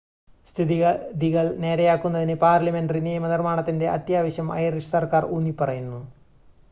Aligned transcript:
സ്ഥിതിഗതികൾ 0.47 1.45
നേരെയാക്കുന്നതിന് 1.57 2.35
പാർലമെൻ്ററി 2.35 3.01
നിയമ 3.01 3.27
നിർമ്മാണത്തിൻ്റെ 3.27 3.89
അത്യാവശ്യം 3.89 4.49
ഐറിഷ് 4.57 4.91
സർക്കാർ 4.91 5.25
ഊന്നി 5.31 5.55
പറയുന്നു 5.59 6.01